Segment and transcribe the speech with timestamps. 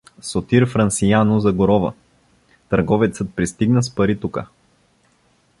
[0.19, 1.93] Сотир Франсияно, за Горова.
[2.69, 4.47] Търговецът пристигна с пари тука.